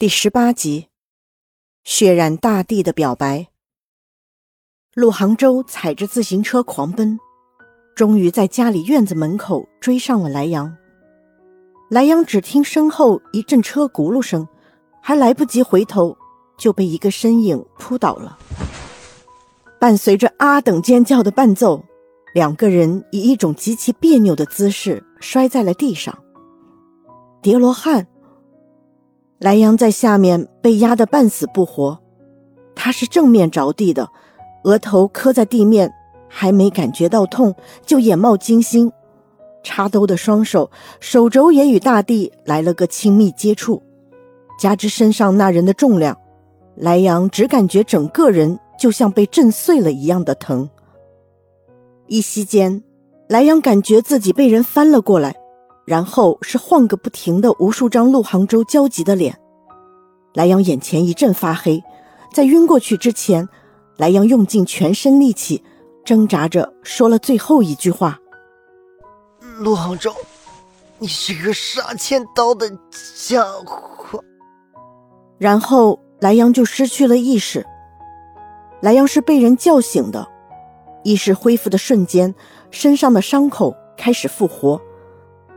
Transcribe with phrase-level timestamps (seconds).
[0.00, 0.86] 第十八集，
[1.84, 3.48] 血染大地的表白。
[4.94, 7.20] 陆杭州踩着自行车狂奔，
[7.94, 10.74] 终于在家里院子门口追上了莱阳。
[11.90, 14.48] 莱阳只听身后一阵车轱辘声，
[15.02, 16.16] 还来不及回头，
[16.56, 18.38] 就被一个身影扑倒了。
[19.78, 21.84] 伴随着啊等尖叫的伴奏，
[22.32, 26.18] 两个人以一种极其别扭的姿势摔在了地上。
[27.42, 28.06] 叠罗汉。
[29.40, 31.98] 莱阳在下面被压得半死不活，
[32.74, 34.06] 他是正面着地的，
[34.64, 35.90] 额头磕在地面，
[36.28, 37.54] 还没感觉到痛
[37.86, 38.92] 就眼冒金星，
[39.62, 43.82] 插兜的双手手肘也与大地来了个亲密接触，
[44.58, 46.14] 加之身上那人的重量，
[46.74, 50.68] 莱阳只感觉整个人就像被震碎了一样的疼。
[52.08, 52.82] 一息间，
[53.26, 55.34] 莱阳感觉自己被人翻了过来。
[55.90, 59.36] 然后是晃个不停的无数张陆杭州焦急的脸，
[60.34, 61.82] 莱阳眼前一阵发黑，
[62.32, 63.48] 在晕过去之前，
[63.96, 65.64] 莱阳用尽全身力气，
[66.04, 68.16] 挣扎着说了最后一句话
[69.58, 70.14] ：“陆杭州，
[71.00, 72.70] 你是个杀千刀的
[73.26, 74.22] 家伙。”
[75.38, 77.66] 然后莱阳就失去了意识。
[78.80, 80.24] 莱阳是被人叫醒的，
[81.02, 82.32] 意识恢复的瞬间，
[82.70, 84.80] 身上的伤口开始复活。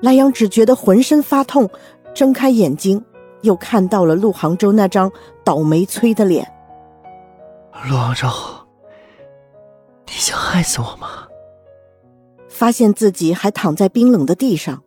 [0.03, 1.69] 莱阳只觉得浑身发痛，
[2.13, 3.01] 睁开眼睛，
[3.41, 5.09] 又看到了陆杭州那张
[5.45, 6.45] 倒霉催的脸。
[7.89, 8.27] 陆杭州，
[10.05, 11.07] 你想害死我吗？
[12.49, 14.83] 发现自己还躺在冰冷的地上，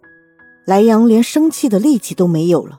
[0.67, 2.78] 莱阳连生气的力气都没有了。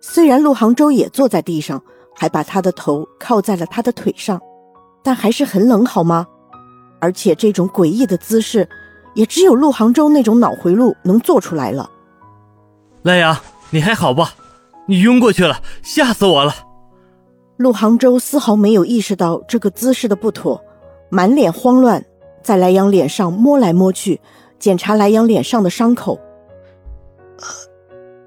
[0.00, 1.80] 虽然陆杭州也坐在地上，
[2.16, 4.40] 还把他的头靠在了他的腿上，
[5.04, 6.26] 但还是很冷，好吗？
[6.98, 8.68] 而且这种诡异的姿势。
[9.14, 11.88] 也只有陆杭州那种脑回路能做出来了。
[13.02, 13.36] 莱阳，
[13.70, 14.34] 你还好吧？
[14.86, 16.54] 你晕过去了，吓死我了！
[17.56, 20.60] 陆杭州丝毫没有意识到这个姿势的不妥，
[21.08, 22.04] 满脸慌乱，
[22.42, 24.20] 在莱阳脸上摸来摸去，
[24.58, 26.18] 检查莱阳脸上的伤口。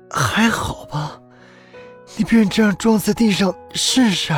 [0.09, 1.19] 还好吧？
[2.15, 4.33] 你被人这样撞在地上试试。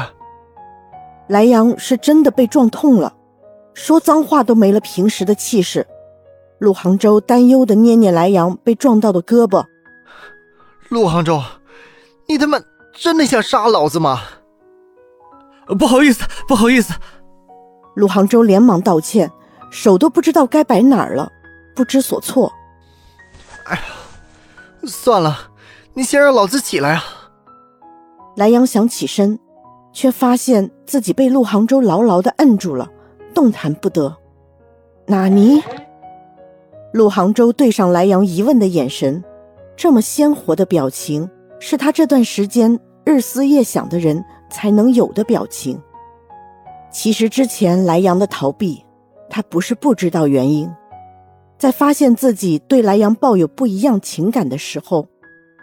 [1.28, 3.14] 莱阳是真的被撞痛了，
[3.74, 5.86] 说脏话都没了平时的气势。
[6.60, 9.66] 陆杭州担忧的捏捏莱阳被撞到的胳膊。
[10.90, 11.42] 陆杭州，
[12.28, 12.60] 你他妈
[12.94, 14.22] 真的想杀老子吗？
[15.78, 16.94] 不好意思，不好意思。
[17.96, 19.32] 陆杭州连忙道歉，
[19.72, 21.32] 手都不知道该摆哪儿了，
[21.76, 22.52] 不知所措。
[23.66, 23.82] 哎呀，
[24.86, 25.52] 算了，
[25.94, 27.04] 你先让老子起来啊！
[28.36, 29.40] 莱阳想起身，
[29.94, 32.90] 却发现自己被陆杭州牢牢的摁住了，
[33.34, 34.18] 动弹不得。
[35.06, 35.62] 纳尼？
[36.92, 39.24] 陆杭州对上莱阳疑问的眼神，
[39.78, 41.30] 这么鲜活的表情，
[41.60, 45.80] 是他这段时间日思夜想的人才能有的表情。
[46.92, 48.84] 其实之前莱阳的逃避，
[49.30, 50.68] 他不是不知道原因。
[51.60, 55.08] 在发现自己对莱阳抱有不一样情感的时候，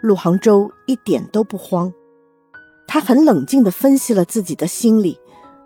[0.01, 1.91] 陆杭州一点都不慌，
[2.87, 5.19] 他很冷静地分析了自己的心理，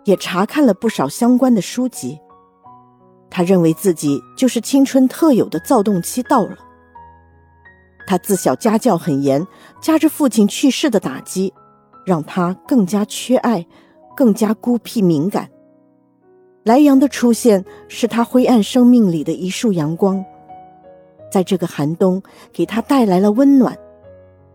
[0.04, 2.18] 也查看了不少相关的书籍。
[3.34, 6.54] 他认为自己就是青春特有的躁动期到了。
[8.06, 9.46] 他自小家教很严，
[9.80, 11.50] 加之父亲去世的打击，
[12.04, 13.66] 让他更加缺爱，
[14.14, 15.48] 更加孤僻敏感。
[16.64, 20.22] 莱阳的出现是他灰暗生命里的一束阳光，
[21.30, 22.22] 在这个寒冬
[22.52, 23.74] 给他带来了温暖。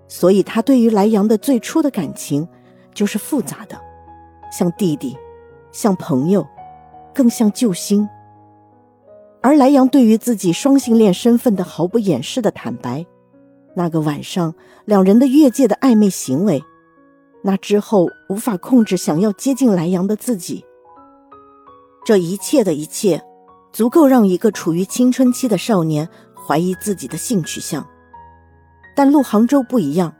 [0.07, 2.47] 所以，他对于莱阳的最初的感情
[2.93, 3.75] 就是复杂的，
[4.51, 5.17] 像弟弟，
[5.71, 6.45] 像朋友，
[7.11, 8.07] 更像救星。
[9.47, 13.05] 而莱阳对于自己双性恋身份的毫不掩饰的坦白，
[13.77, 14.53] 那个晚上
[14.83, 16.61] 两人的越界的暧昧行为，
[17.41, 20.65] 那之后无法控制想要接近莱阳的自己，
[22.03, 23.23] 这一切的一切，
[23.71, 26.09] 足够让一个处于青春期的少年
[26.45, 27.87] 怀疑自己的性取向。
[28.97, 30.13] 但陆杭州不一样，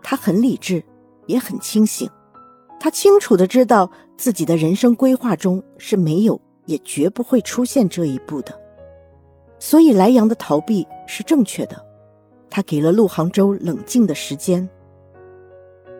[0.00, 0.80] 他很理智，
[1.26, 2.08] 也很清醒，
[2.78, 6.40] 他清楚的知道自己的人生规划中是没有。
[6.66, 8.59] 也绝不会出现这一步的，
[9.60, 11.86] 所以莱阳的逃避是正确的，
[12.48, 14.68] 他给了陆杭州冷静的时间。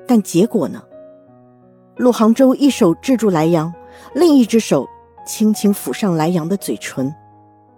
[0.09, 0.83] 但结果呢？
[1.97, 3.73] 陆杭州一手制住莱阳，
[4.15, 4.89] 另一只手
[5.27, 7.15] 轻轻抚上莱阳的嘴唇，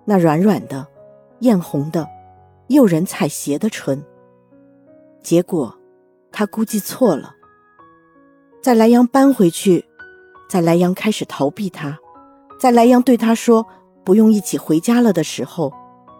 [0.04, 0.86] 那软软的、
[1.40, 2.08] 艳红的、
[2.68, 4.00] 诱人采撷的唇。
[5.20, 5.76] 结果，
[6.30, 7.34] 他估计错了，
[8.62, 9.84] 在莱阳搬回去，
[10.48, 11.98] 在莱阳开始逃避他。
[12.60, 13.66] 在莱阳对他说
[14.04, 15.72] “不用一起回家了”的时候，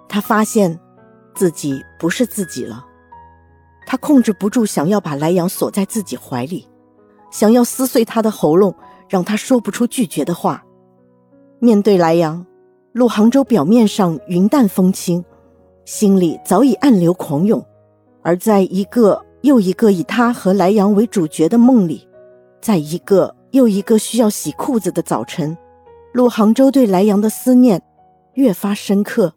[0.08, 0.79] 他发现
[1.34, 2.84] 自己不是自己了。
[3.87, 6.69] 他控制不住想要把莱阳锁在自己怀里，
[7.31, 8.75] 想要撕碎他的喉咙，
[9.08, 10.64] 让他说不出拒绝的话。
[11.58, 12.46] 面对莱阳，
[12.93, 15.25] 陆杭州表面上云淡风轻，
[15.84, 17.64] 心里早已暗流狂涌。
[18.23, 22.06] 而在一个又一个以他和莱阳为主角的梦里，
[22.61, 25.56] 在一个又一个需要洗裤子的早晨，
[26.12, 27.82] 陆杭州对莱阳的思念
[28.35, 29.35] 越发深刻，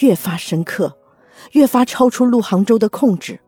[0.00, 0.96] 越发深刻，
[1.52, 3.40] 越发超出陆杭州的控制。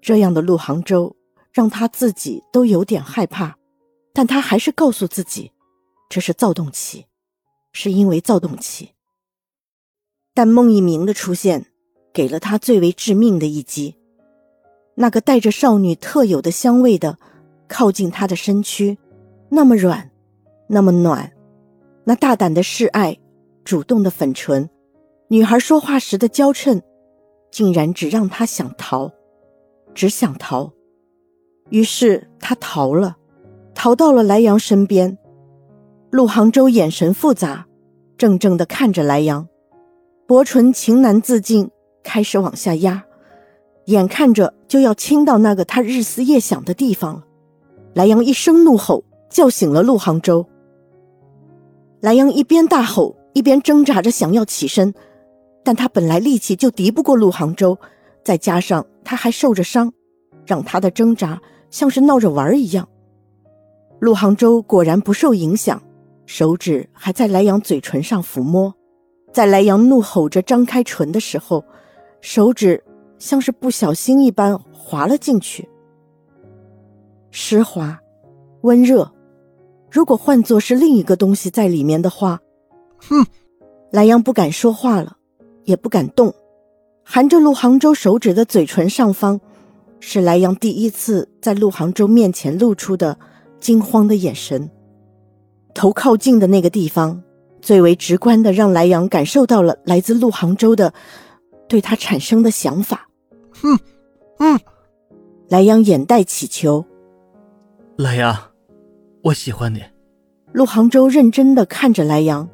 [0.00, 1.14] 这样的陆杭州
[1.52, 3.56] 让他自己都有点害怕，
[4.12, 5.52] 但他还是告诉自己，
[6.08, 7.06] 这是躁动期，
[7.72, 8.90] 是因为躁动期。
[10.34, 11.66] 但孟一鸣的出现。
[12.12, 13.94] 给了他最为致命的一击，
[14.96, 17.16] 那个带着少女特有的香味的，
[17.68, 18.98] 靠近他的身躯，
[19.48, 20.10] 那么软，
[20.66, 21.32] 那么暖，
[22.10, 23.16] 那大胆的示爱，
[23.64, 24.68] 主动的粉唇，
[25.28, 26.82] 女孩说话时的娇嗔，
[27.52, 29.12] 竟然只让他想逃，
[29.94, 30.72] 只想逃。
[31.68, 33.16] 于是他逃了，
[33.76, 35.16] 逃到了莱阳身边。
[36.10, 37.64] 陆杭州眼神复杂，
[38.18, 39.46] 怔怔的看着莱阳，
[40.26, 41.70] 薄唇情难自禁。
[42.02, 43.04] 开始往下压，
[43.84, 47.24] 眼看着就要亲到那个他日思夜想的地方了。
[47.94, 50.44] 莱阳一声怒吼，叫醒了陆杭州。
[52.00, 54.92] 莱阳一边大吼，一边挣扎着想要起身，
[55.62, 57.78] 但他本来力气就敌不过陆杭州，
[58.24, 59.92] 再加上他还受着伤，
[60.46, 62.88] 让他的挣扎像是闹着玩一样。
[63.98, 65.82] 陆杭州果然不受影响，
[66.24, 68.74] 手指还在莱阳嘴唇上抚摸，
[69.32, 71.64] 在莱阳怒吼着张开唇的时候。
[72.22, 72.84] 手指
[73.18, 75.66] 像是不小心一般滑了进去，
[77.30, 77.98] 湿滑、
[78.60, 79.10] 温热。
[79.90, 82.40] 如果换作是另一个东西在里面的话，
[82.98, 83.26] 哼！
[83.90, 85.16] 莱阳不敢说话了，
[85.64, 86.32] 也不敢动。
[87.02, 89.40] 含着陆杭州手指的嘴唇上方，
[89.98, 93.18] 是莱阳第一次在陆杭州面前露出的
[93.58, 94.70] 惊慌的眼神。
[95.74, 97.20] 头靠近的那个地方，
[97.60, 100.92] 最为直观的让莱阳感受到了来自陆杭州的。
[101.68, 103.06] 对他产生的想法，
[103.52, 103.78] 哼，
[104.40, 104.58] 嗯，
[105.48, 106.84] 莱阳眼带乞求。
[107.96, 108.36] 莱阳，
[109.22, 109.82] 我喜欢你。
[110.52, 112.48] 陆杭州认真的看着莱阳，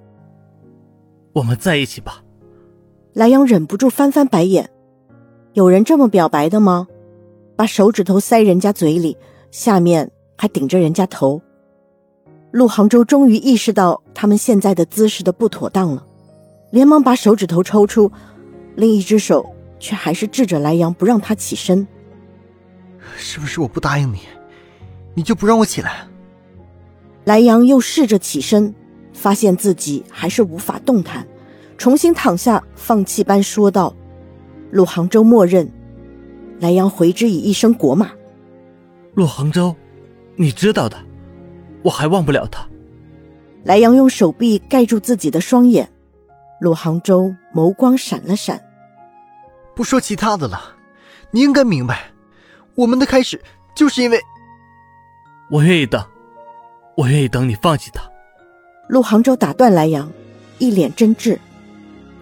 [1.33, 2.23] 我们在一起吧。
[3.15, 4.69] 莱阳忍不住翻翻白眼，
[5.55, 6.87] 有人这么表白的吗？
[7.57, 9.17] 把手指头塞人家嘴里，
[9.51, 11.41] 下面还顶着人家头。
[12.51, 16.07] 陆杭州终于意识到他们现在的姿势的不妥当了，
[16.71, 18.11] 连忙把手指头抽出。
[18.75, 21.87] 另一只手却还是制着莱阳，不让他起身。
[23.17, 24.19] 是不是我不答应你，
[25.15, 26.07] 你就不让我起来？
[27.27, 28.73] 莱阳又试着起身，
[29.13, 31.27] 发现自己还是无法动弹，
[31.77, 33.93] 重新躺下，放弃般说道
[34.71, 35.69] ：“陆杭州，默认。”
[36.61, 38.13] 莱阳回之以一声国骂
[39.15, 39.75] ：“陆杭州，
[40.37, 40.97] 你知道的，
[41.83, 42.65] 我还忘不了他。”
[43.65, 45.91] 莱阳用手臂盖住自己的双眼，
[46.61, 48.63] 陆杭州眸光闪了闪。
[49.75, 50.77] 不说其他的了，
[51.33, 52.13] 你应该明白，
[52.77, 53.43] 我们的开始
[53.75, 54.21] 就是因为……
[55.51, 56.01] 我愿意等，
[56.97, 58.03] 我愿意等你放弃他。
[58.89, 60.11] 陆杭州打断莱阳，
[60.59, 61.39] 一脸真挚。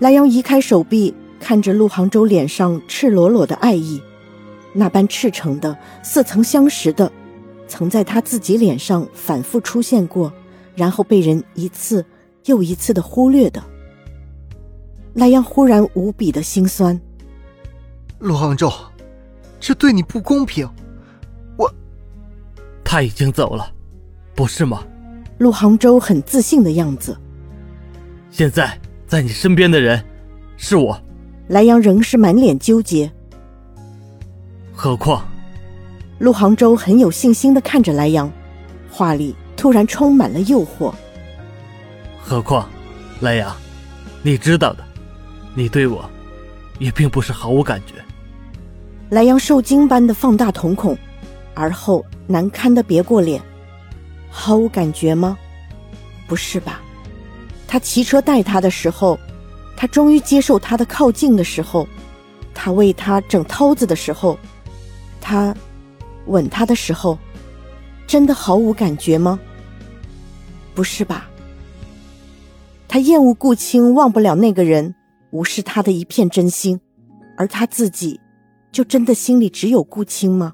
[0.01, 4.03] 莱阳移开手臂，看着陆杭州脸上赤裸裸的爱意，
[4.73, 7.11] 那般赤诚的、似曾相识的，
[7.69, 10.33] 曾在他自己脸上反复出现过，
[10.75, 12.05] 然后被人一次
[12.47, 13.63] 又一次的忽略的。
[15.15, 17.01] 莱阳忽然无比的心酸。
[18.19, 18.73] 陆杭州，
[19.61, 20.69] 这对你不公平。
[21.57, 21.73] 我，
[22.83, 23.71] 他已经走了，
[24.35, 24.83] 不是吗？
[25.39, 27.17] 陆杭州很自信的样子。
[28.31, 30.05] 现在在你身边的人，
[30.57, 31.01] 是我。
[31.49, 33.11] 莱阳仍是满脸纠结。
[34.73, 35.25] 何况，
[36.19, 38.31] 陆杭州很有信心的看着莱阳，
[38.91, 40.93] 话里突然充满了诱惑。
[42.21, 42.69] 何况，
[43.21, 43.55] 莱阳，
[44.23, 44.85] 你知道的，
[45.55, 46.09] 你对我，
[46.79, 47.95] 也并不是毫无感觉。
[49.11, 50.97] 莱阳受惊般的放大瞳孔，
[51.55, 53.41] 而后难堪的别过脸，
[54.37, 55.39] 毫无感觉吗？
[56.27, 56.83] 不是吧？
[57.69, 59.17] 他骑车带他的时候，
[59.77, 61.87] 他终于接受他的靠近的时候，
[62.53, 64.37] 他为他整涛子的时候，
[65.21, 65.55] 他
[66.27, 67.17] 吻他的时候，
[68.09, 69.39] 真的毫无感觉吗？
[70.75, 71.31] 不是吧？
[72.89, 74.95] 他厌恶顾青，忘不了那个人，
[75.31, 76.81] 无视他的一片真心，
[77.37, 78.21] 而他自己。
[78.73, 80.53] 就真的心里只有顾青吗？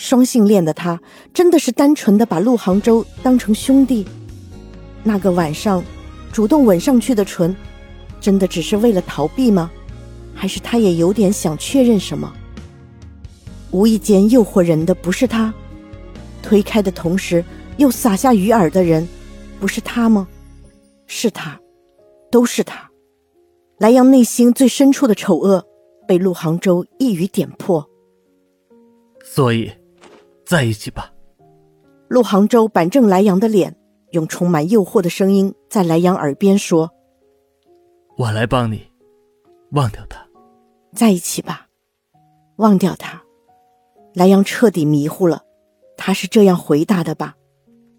[0.00, 0.98] 双性恋的他
[1.34, 4.06] 真的是单纯的把陆杭州当成兄弟？
[5.02, 5.84] 那个晚上
[6.32, 7.54] 主动吻上去的唇，
[8.18, 9.70] 真的只是为了逃避吗？
[10.34, 12.32] 还是他也有点想确认什么？
[13.72, 15.52] 无意间诱惑人的不是他，
[16.42, 17.44] 推开的同时
[17.76, 19.06] 又撒下鱼饵的人，
[19.60, 20.26] 不是他吗？
[21.06, 21.60] 是他，
[22.30, 22.90] 都是他。
[23.78, 25.62] 莱阳内心最深处的丑恶，
[26.08, 27.86] 被陆杭州一语点破。
[29.22, 29.70] 所以，
[30.50, 31.14] 在一起吧。
[32.08, 33.72] 陆杭州板正莱阳的脸，
[34.10, 36.90] 用充满诱惑的声音在莱阳耳边说
[38.18, 38.84] ：“我来帮你，
[39.70, 40.26] 忘掉他，
[40.92, 41.68] 在一起吧，
[42.56, 43.22] 忘掉他。”
[44.12, 45.44] 莱阳彻底迷糊了，
[45.96, 47.36] 他是这样回答的吧？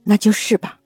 [0.03, 0.81] 那就是吧。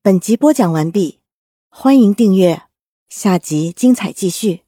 [0.00, 1.18] 本集播讲完毕，
[1.70, 2.62] 欢迎订阅，
[3.08, 4.65] 下集精彩继续。